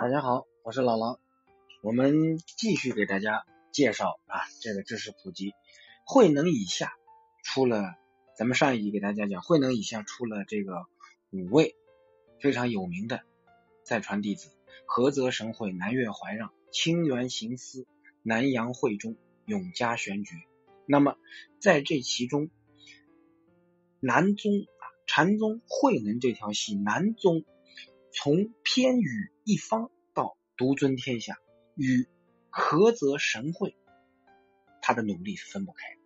[0.00, 1.18] 大家好，我是老狼，
[1.82, 5.54] 我们继续给大家介绍啊这个知识普及。
[6.06, 6.92] 慧能以下
[7.42, 7.96] 出了，
[8.36, 10.86] 咱们上一集给大家讲，慧能以下出了这个
[11.30, 11.74] 五位
[12.40, 13.22] 非常有名的
[13.82, 14.52] 再传弟子：
[14.86, 17.84] 菏泽神会、南岳怀让、清源行思、
[18.22, 20.36] 南阳慧中、永嘉玄觉。
[20.86, 21.16] 那么
[21.58, 22.50] 在这其中，
[23.98, 27.44] 南宗啊禅宗慧能这条系，南宗。
[28.10, 31.38] 从偏羽一方到独尊天下，
[31.74, 32.06] 与
[32.52, 33.74] 菏泽神会
[34.82, 35.96] 他的努力是分不开。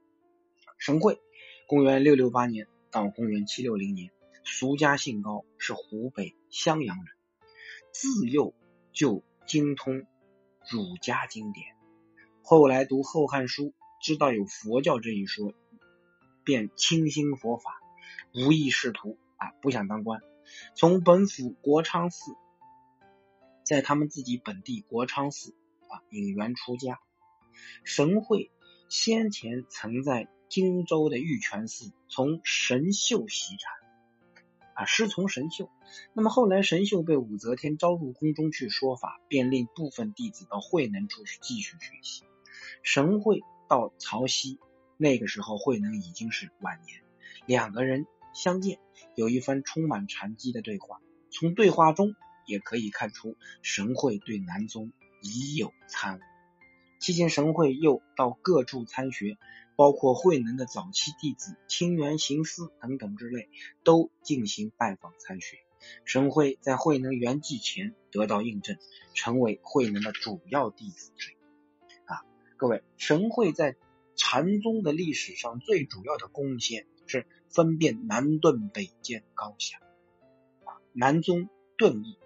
[0.78, 1.20] 神会
[1.66, 4.12] 公元六六八年到公元七六零年，
[4.44, 7.06] 俗家姓高，是湖北襄阳人，
[7.92, 8.54] 自幼
[8.92, 10.06] 就精通
[10.70, 11.66] 儒家经典，
[12.44, 13.64] 后来读《后汉书》，
[14.00, 15.52] 知道有佛教这一说，
[16.44, 17.80] 便倾心佛法，
[18.36, 20.20] 无意仕途啊，不想当官。
[20.76, 22.36] 从本府国昌寺，
[23.72, 25.54] 在他们自己本地国昌寺
[25.88, 27.00] 啊引元出家。
[27.84, 28.50] 神会
[28.90, 33.72] 先前曾在荆州的玉泉寺从神秀习禅
[34.74, 35.70] 啊，师从神秀。
[36.12, 42.24] 那么后来神秀被武则天招入宫中去说法，便令部分弟子到慧能处去继续学习。
[42.82, 44.60] 神会到曹溪，
[44.98, 47.00] 那个时候慧能已经是晚年，
[47.46, 48.04] 两个人。
[48.34, 48.78] 相见
[49.14, 52.14] 有一番充满禅机的对话，从对话中
[52.52, 56.20] 也可以看出神会对南宗已有参悟。
[57.00, 59.38] 期间，神会又到各处参学，
[59.74, 63.48] 包括慧能的早期弟子清源行思等等之类，
[63.82, 65.56] 都进行拜访参学。
[66.04, 68.76] 神会在慧能圆寂前得到印证，
[69.14, 71.34] 成为慧能的主要弟子之一。
[72.04, 72.22] 啊，
[72.56, 73.76] 各位，神会在
[74.14, 77.26] 禅宗的历史上最主要的贡献是。
[77.54, 79.76] 分辨南顿北渐高下，
[80.64, 82.16] 啊，南宗顿义，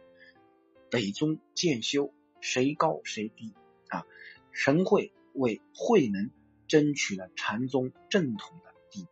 [0.90, 3.54] 北宗建修，谁高谁低
[3.88, 4.04] 啊？
[4.52, 6.30] 神会为慧能
[6.68, 9.08] 争取了禅宗正统的地位。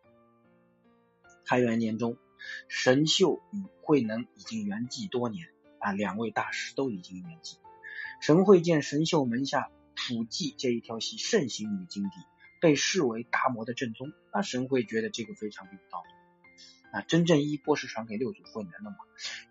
[1.45, 2.17] 开元年中，
[2.67, 5.47] 神秀与慧能已经圆寂多年
[5.79, 7.57] 啊，两位大师都已经圆寂。
[8.21, 12.11] 神会见神秀门下普济这一条系盛行于金地。
[12.61, 17.01] 被视为达摩的正宗，那神会觉得这个非常有道理啊！
[17.01, 18.97] 真正衣钵是传给六祖慧能了嘛？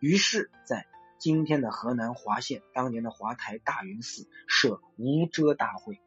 [0.01, 0.89] 于是，在
[1.25, 5.99] 今天的河南滑县，当年的华台大云寺设无遮大会。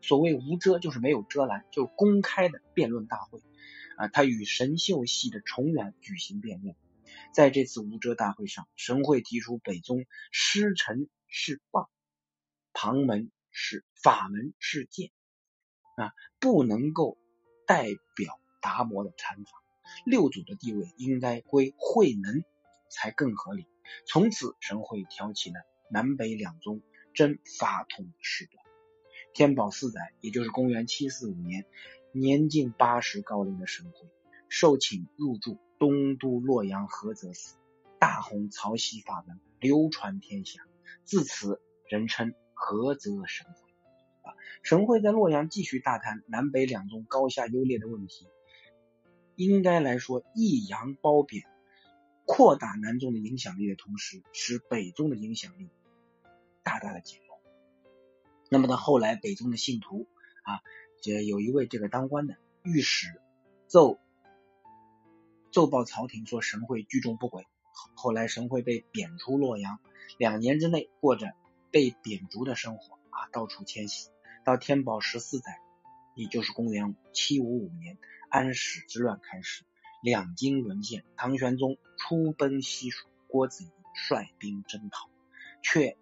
[0.00, 3.42] 所谓无遮，就是没有遮拦，就是公开的辩论大会
[3.96, 4.06] 啊！
[4.06, 6.76] 他与神秀系的重元举行辩论。
[7.32, 11.88] 在这次无遮大会上，神会提出北宗师承是棒，
[12.72, 15.10] 旁门是法门是剑。
[15.96, 17.18] 啊，不能够
[17.66, 19.50] 代表达摩的禅法，
[20.06, 22.44] 六祖的地位应该归慧能
[22.88, 23.66] 才更合理。
[24.06, 25.56] 从此，神会挑起了
[25.90, 28.64] 南北两宗争法统的事端。
[29.32, 31.66] 天宝四载，也就是公元七四五年，
[32.12, 34.08] 年近八十高龄的神会
[34.48, 37.56] 受请入住东都洛阳菏泽寺，
[37.98, 40.60] 大弘曹溪法门，流传天下，
[41.04, 43.72] 自此人称菏泽神会。
[44.22, 48.26] 啊神会在洛阳继续大谈南北两宗高下优劣的问题，
[49.36, 51.44] 应该来说抑扬褒贬，
[52.26, 55.68] 扩大南宗的影响力的同时，使北宗的影响力
[56.62, 57.40] 大大的减弱。
[58.50, 60.06] 那么到后来，北宗的信徒
[60.42, 60.60] 啊，
[61.02, 63.20] 这有一位这个当官的御史
[63.66, 63.98] 奏
[65.50, 67.46] 奏报朝廷说神会居中不轨，
[67.94, 69.78] 后来神会被贬出洛阳，
[70.18, 71.32] 两年之内过着
[71.70, 74.10] 被贬逐的生活啊，到处迁徙。
[74.44, 75.58] 到天宝十四载，
[76.14, 77.96] 也就是公元七五五年，
[78.28, 79.64] 安史之乱开始，
[80.04, 85.08] 两京沦陷，唐玄宗出奔西蜀，郭子仪率兵征讨，
[85.62, 85.96] 却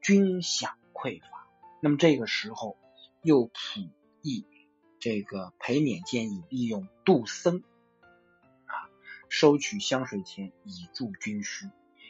[0.00, 1.48] 军饷匮乏。
[1.80, 2.76] 那么这个时候，
[3.24, 3.52] 又普
[4.22, 4.46] 议
[5.00, 7.64] 这个裴冕建议利用杜僧
[8.66, 8.86] 啊，
[9.28, 11.68] 收取香水钱以助军需。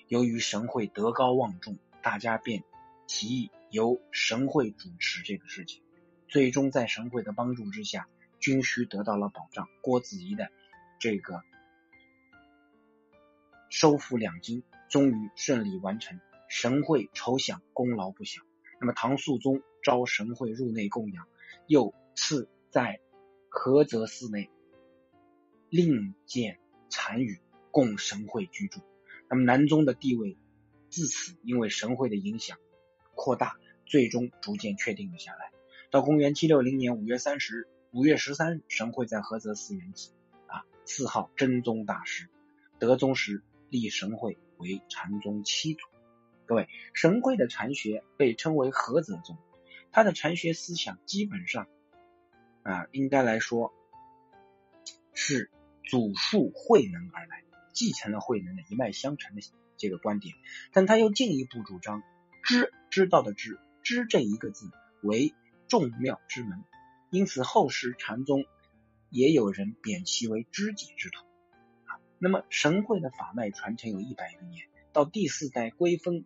[0.08, 2.62] 由于神会德高望重，大家便
[3.06, 3.50] 提议。
[3.70, 5.82] 由神会主持这个事情，
[6.28, 8.06] 最终在神会的帮助之下，
[8.38, 9.66] 军需得到了保障。
[9.80, 10.50] 郭子仪的
[11.02, 11.42] 这个
[13.70, 16.20] 收复两京，终于顺利完成。
[16.48, 18.40] 神会筹饷功劳不小。
[18.80, 21.26] 那么唐肃宗招神会入内供养，
[21.66, 23.00] 又赐在
[23.50, 24.48] 菏泽寺内
[25.70, 27.40] 另建禅宇，
[27.72, 28.80] 供神会居住。
[29.28, 30.38] 那么南宗的地位
[30.88, 32.58] 自此因为神会的影响
[33.16, 33.56] 扩大。
[33.86, 35.50] 最终逐渐确定了下来。
[35.90, 40.10] 到公元七六零年五月三十日，五月十三日，神会在菏泽寺圆寂，
[40.82, 42.28] 啊，赐号真宗大师。
[42.78, 45.80] 德宗时立神会为禅宗七祖。
[46.46, 46.68] 各位。
[46.94, 49.38] 神会的禅学被称为菏泽宗，
[49.90, 51.66] 他的禅学思想基本上
[52.62, 53.72] 啊，应该来说
[55.14, 55.50] 是
[55.84, 59.42] 祖述慧能而来，继承了慧能的一脉相承的
[59.76, 60.34] 这个观点，
[60.72, 62.02] 但他又进一步主张
[62.42, 64.70] 知知道的知知这一个字
[65.02, 65.34] 为
[65.68, 66.62] 众妙之门，
[67.10, 68.44] 因此后世禅宗
[69.12, 71.26] 也有人贬其为知己之徒
[71.84, 72.00] 啊。
[72.18, 76.24] 那么神会的法脉传承有一百余年，到第四代归峰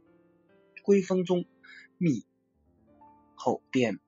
[0.84, 1.44] 归峰宗
[1.98, 2.24] 密
[3.34, 3.98] 后便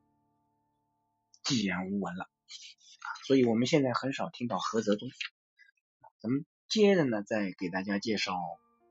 [1.42, 3.06] 寂然无闻了啊。
[3.26, 5.10] 所以我们现在很少听到菏泽宗。
[6.20, 8.34] 咱们接着呢，再给大家介绍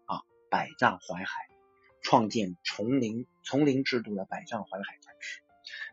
[0.06, 1.48] 啊，百丈怀海
[2.02, 5.42] 创建丛林丛林制度的百丈怀海禅师。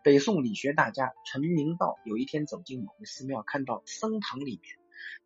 [0.03, 4.77] 北宋理学大家陈明道有一天走进某个寺庙，看到僧堂里面。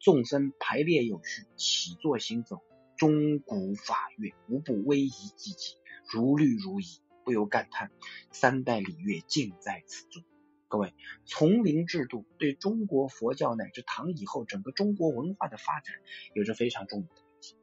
[0.01, 2.63] 众僧排列有序，起坐行走，
[2.97, 5.75] 钟鼓法乐无不威仪寂寂，
[6.13, 6.85] 如律如仪，
[7.25, 7.91] 不由感叹：
[8.33, 10.25] 三代礼乐尽在此中。
[10.69, 10.93] 各位，
[11.25, 15.95] 丛林制度对中国佛教乃至唐以后整个中国文化的发展
[16.35, 17.59] 有着非常重要的影响。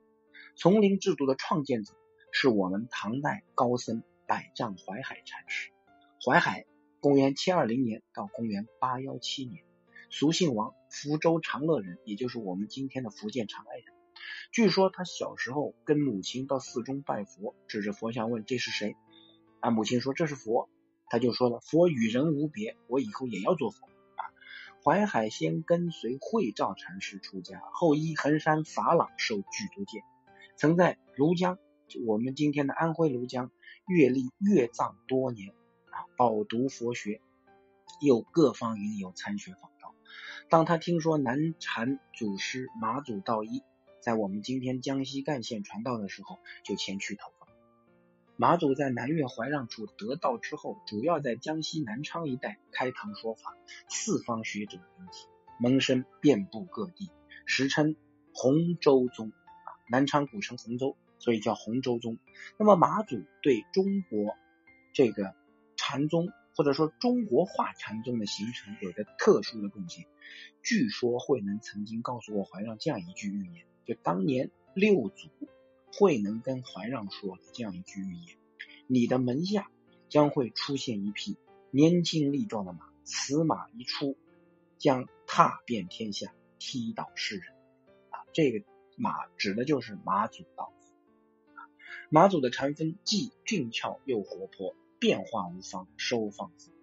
[0.56, 1.94] 丛林制度的创建者
[2.32, 5.72] 是我们唐代高僧百丈怀海禅师。
[6.26, 6.66] 怀海，
[7.06, 9.64] 公元七二零年到公元八幺七年。
[10.10, 13.86] 俗姓王，福州长乐人，也就是我们今天的福建长安人。
[14.52, 18.96] 据说他小时候跟母亲到寺中拜佛，指着佛像问：“这是谁？”
[19.62, 20.68] 啊，母亲说：“这是佛。”
[21.08, 23.86] 他就说了：“佛与人无别，我以后也要做佛。”
[24.18, 24.26] 啊，
[24.84, 30.02] 淮海先跟随慧照禅师出家，后依衡山法朗受具足戒，
[30.58, 31.60] 曾在庐江，
[32.08, 33.52] 我们今天的安徽庐江，
[33.86, 35.54] 阅历阅藏多年，
[36.18, 37.22] 饱读佛学，
[38.02, 39.94] 又各方云游参学访道。
[40.50, 43.64] 当他听说南禅祖师马祖道一
[44.00, 47.50] 在我们今天江西赣县传道的时候，就前去投放。
[48.38, 53.56] 马祖在南岳怀让处得道之后，主要在江西南昌一带开堂说法，
[53.90, 55.28] 四方学者云集，
[55.60, 57.10] 门生遍布各地，
[57.46, 57.96] 时称
[58.34, 59.30] 洪州宗。
[59.30, 62.18] 啊，南昌古称洪州，所以叫洪州宗。
[62.58, 64.36] 那么马祖对中国
[64.94, 65.34] 这个
[65.86, 66.32] 禅宗。
[66.58, 70.06] 或者说中国化禅宗的形成有着特殊的贡献。
[70.64, 75.28] 据说慧能曾经告诉过怀让这样一句预言，就当年六祖
[75.92, 78.38] 慧能跟怀让说的这样一句预言：
[78.88, 79.70] 你的门下
[80.08, 81.36] 将会出现一匹
[81.72, 84.16] 年轻力壮的马，此马一出，
[84.78, 87.54] 将踏遍天下，踢倒世人。
[88.12, 88.64] 啊，这个
[88.96, 90.72] 马指的就是马祖道。
[92.10, 94.74] 马祖的禅风既俊俏又活泼。
[95.00, 96.76] 变化无方，收放自如。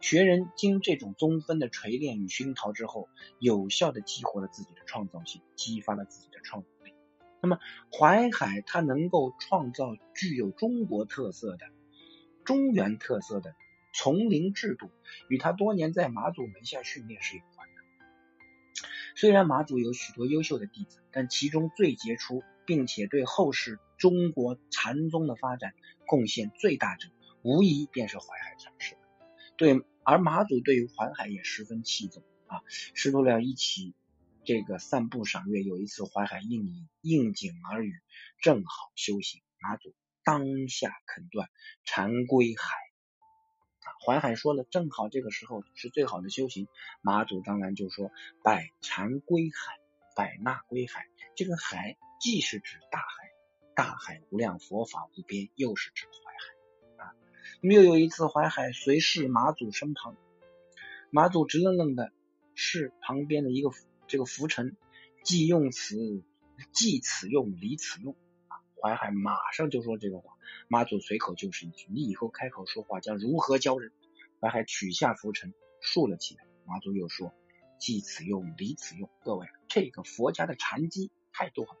[0.00, 3.08] 学人经这种宗分的锤炼与熏陶之后，
[3.40, 6.92] 有效的激活了自己的创造性，激发了自己的创造力。
[7.40, 7.58] 那么，
[7.92, 11.66] 淮海它能够创造具有中国特色的、
[12.44, 13.54] 中原特色的
[13.92, 14.90] 丛林制度，
[15.28, 17.74] 与他多年在马祖门下训练是有关的。
[19.16, 25.74] 虽然马祖有许多优秀的弟子，但其中最杰出，并且对后世中国禅宗的发展
[26.06, 27.08] 贡献最大者。
[27.42, 28.96] 无疑便是淮海禅师，
[29.56, 33.94] 对，而马祖对于淮海也十分器重啊，师徒俩一起
[34.44, 35.62] 这个散步赏月。
[35.62, 37.94] 有一次淮海应应景而语，
[38.40, 39.94] 正好修行，马祖
[40.24, 41.48] 当下肯断，
[41.84, 42.76] 禅归海。
[44.04, 46.68] 淮海说了，正好这个时候是最好的修行，
[47.00, 48.10] 马祖当然就说
[48.42, 49.78] 百禅归海，
[50.14, 51.06] 百纳归海。
[51.34, 53.30] 这个海既是指大海，
[53.74, 56.57] 大海无量，佛法无边，又是指淮海。
[57.60, 60.14] 又有一次，淮海随侍马祖身旁，
[61.10, 62.12] 马祖直愣愣的
[62.54, 63.70] 视旁边的一个
[64.06, 64.76] 这个浮尘，
[65.24, 66.22] 既用此，
[66.72, 68.14] 既此用，离此用
[68.46, 68.62] 啊！
[68.80, 70.34] 淮海马上就说这个话，
[70.68, 73.90] 马祖随口就是一句：“你以后开口说话将如何教人？”
[74.40, 76.44] 淮海取下浮尘，竖了起来。
[76.64, 77.32] 马祖又说
[77.80, 81.72] ：“既此用，离此用。”各位，这个佛家的禅机太多了。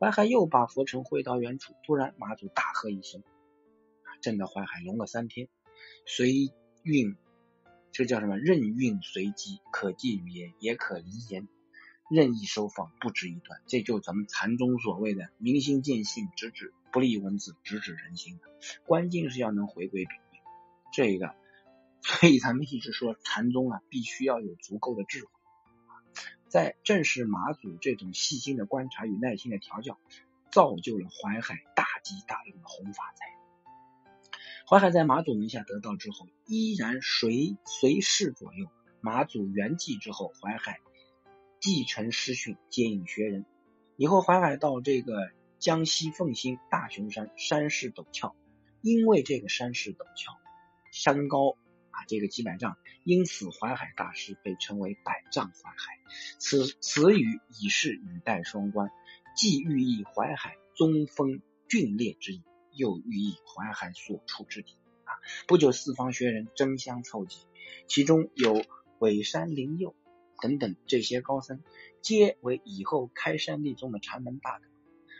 [0.00, 3.22] 淮海又把佛尘挥到远处，突然马祖大喝一声。
[4.22, 5.48] 震得淮海聋了三天，
[6.06, 6.52] 随
[6.84, 7.16] 运，
[7.90, 8.38] 这叫什么？
[8.38, 11.48] 任运随机，可寄语言，也可离言，
[12.08, 13.60] 任意收放，不止一段。
[13.66, 18.38] 这就咱们禅宗所谓的明心见性，直指不立文字，直指人心。
[18.86, 20.40] 关键是要能回归本意。
[20.92, 21.34] 这个，
[22.00, 25.30] 所以咱们一直说禅宗啊，必须要有足够的智慧。
[26.48, 29.98] 在正是马祖这种细心的观察与耐心的调教，
[30.52, 33.41] 造就了淮海大吉大用的弘法才。
[34.68, 38.68] 淮海在马祖门下得道之后，依然随随侍左右。
[39.00, 40.78] 马祖圆寂之后，淮海
[41.60, 43.44] 继承师训，接引学人。
[43.96, 48.34] 以后淮海到这个江西奉新大雄山，山势陡峭，
[48.80, 50.38] 因为这个山势陡峭，
[50.92, 51.56] 山高
[51.90, 55.98] 啊，这个几百丈，因此淮海大师被称为百丈淮海。
[56.38, 58.90] 此此语已是语带双关，
[59.36, 62.42] 既寓意淮海宗峰峻烈之意，
[62.74, 65.14] 又寓意淮海所处之地啊。
[65.46, 67.46] 不久，四方学人争相凑集，
[67.86, 68.62] 其中有
[68.98, 69.94] 韦山灵佑
[70.40, 71.62] 等等这些高僧，
[72.00, 74.66] 皆为以后开山立宗的禅门大德。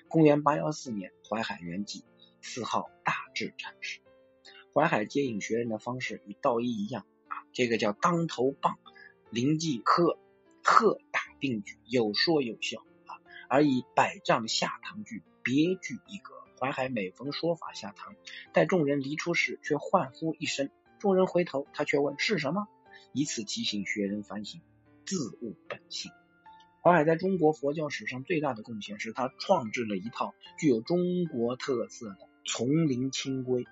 [0.09, 2.03] 公元八幺四年，淮海圆寂，
[2.41, 4.01] 四号大智禅师。
[4.75, 8.79] 淮海接引学人的方式与道一一样啊，这个叫当头棒，
[9.31, 10.19] 灵济喝，
[10.63, 16.35] 喝打并举，有说有笑啊，而以百丈下堂句别具一格。
[16.63, 18.15] 淮海每逢说法下堂，
[18.53, 22.69] 待众人离出时，却唤呼一声，众人回头，他却问是什么，
[23.13, 24.61] 以此提醒学人反省，
[25.05, 26.13] 自悟本性。
[26.81, 33.67] 淮海在中国佛教史上最大的贡献是他创制了一套具有中国特色的丛林清规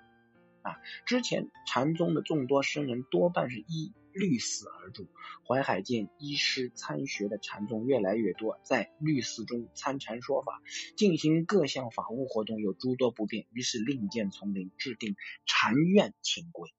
[0.61, 0.75] 啊。
[1.05, 5.07] 之前禅宗的众多僧人多半是依律寺而住，
[5.47, 10.61] 淮海见依师参学的禅宗越来越多，在律寺中参禅说法，
[10.97, 15.15] 进行各项法务活动有诸多不便，于是另建丛林，制定
[15.45, 16.73] 禅院清规。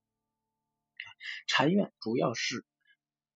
[1.46, 2.64] 禅院主要是。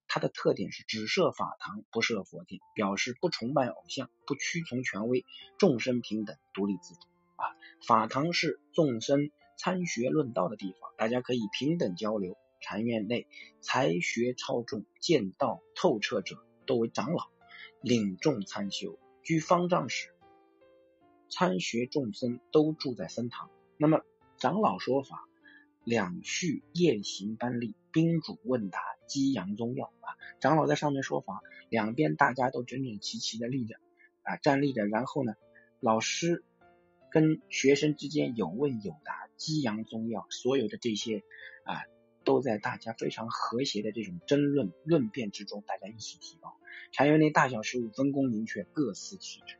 [0.08, 5.26] 它的特点是只设法堂，不设佛殿，表示不崇拜偶像，不屈从权威，
[5.58, 7.00] 众生平等，独立自主。
[7.34, 7.50] 啊，
[7.84, 12.38] 法堂是众生参学论道的地方，大家可以平等交流。
[12.60, 13.26] 禅院内
[13.60, 16.36] 才学超重、见道透彻者，
[16.66, 17.28] 都为长老，
[17.80, 18.98] 领众参修。
[19.22, 20.10] 据方丈时，
[21.28, 23.50] 参学众僧都住在僧堂。
[23.76, 24.00] 那么
[24.38, 25.28] 长老说法，
[25.84, 28.80] 两序雁行班立，宾主问答。
[29.06, 33.76] 激扬宗要啊，长老在上面说法，两边大家都整整齐齐的立着
[34.22, 35.34] 啊，站立着，然后呢，
[35.78, 36.42] 老师
[37.12, 41.22] 跟学生之间有问有答，激扬宗要，所有的这些
[41.62, 41.84] 啊，
[42.26, 46.56] 都在大家非常和谐的这种争论论辩之中，大家一起提高。
[46.90, 49.56] 禅院内大小事务分工明确，各司其职。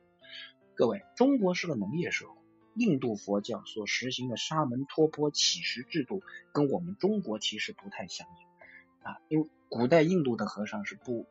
[0.75, 2.35] 各位，中国是个农业社会，
[2.75, 9.07] 印度佛教所实行的沙门托钵乞食制度，跟我们中国其实不太相应。
[9.07, 11.27] 啊，因为古代印度的和尚是不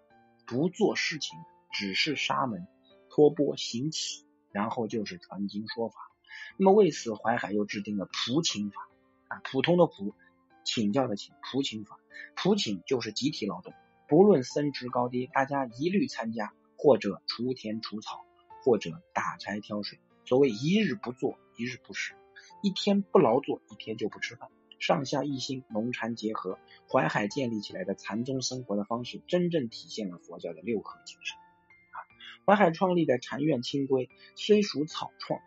[0.47, 1.37] 不做事情，
[1.73, 2.65] 只是沙门
[3.09, 5.95] 托钵行乞，然后就是传经说法。
[6.57, 8.87] 那么为此，淮海又制定了普请法
[9.27, 10.15] 啊，普通的普，
[10.65, 11.97] 请教的请，普请法。
[12.35, 13.73] 普请就是集体劳动，
[14.09, 18.25] 不论僧职高低，大家一律参加，或者锄田除草，
[18.63, 19.99] 或者打柴挑水。
[20.25, 22.15] 所谓一日不做，一日不食，
[22.63, 24.49] 一天不劳作，一天就不吃饭。
[24.79, 26.57] 上下一心，农禅结合，
[26.91, 31.37] 淮海建立起来的禅宗生活的方式，真正体现了佛教的六合精神。
[31.37, 31.97] 啊，
[32.45, 35.39] 淮海创立的禅院清规虽属草创，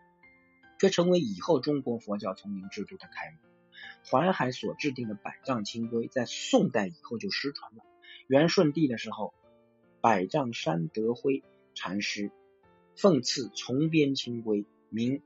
[0.78, 3.47] 却成为以后中国佛教丛林制度的开幕。
[4.10, 7.84] 淮海所制定的百丈清规，在宋代以后就失传了。
[8.26, 9.34] 元顺帝的时候，
[10.00, 11.42] 百丈山德辉
[11.74, 12.30] 禅师
[12.96, 15.20] 奉赐从编清规，名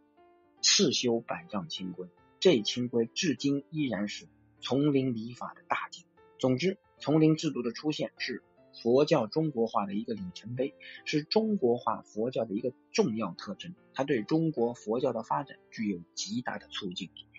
[0.63, 2.09] 次修百丈清规。
[2.41, 4.27] 这清规至今依然是
[4.61, 6.05] 丛林礼法的大经。
[6.41, 8.43] 总之，丛林制度的出现是
[8.83, 10.75] 佛教中国化的一个里程碑，
[11.05, 13.77] 是中国化佛教的一个重要特征。
[13.95, 17.32] 它对中国佛教的发展具有极大的促进作用。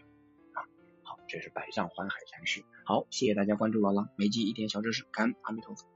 [1.28, 2.64] 这是百丈环海禅师。
[2.86, 5.93] 好，谢谢大家关注老狼，每集一点小知识，感恩阿弥陀佛。